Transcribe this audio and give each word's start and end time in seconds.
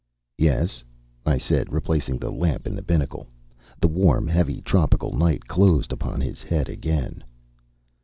"Yes," 0.39 0.83
I 1.27 1.37
said, 1.37 1.71
replacing 1.71 2.17
the 2.17 2.31
lamp 2.31 2.65
in 2.65 2.75
the 2.75 2.81
binnacle. 2.81 3.27
The 3.79 3.87
warm, 3.87 4.27
heavy 4.27 4.59
tropical 4.59 5.11
night 5.15 5.45
closed 5.45 5.91
upon 5.93 6.21
his 6.21 6.41
head 6.41 6.69
again. 6.69 7.23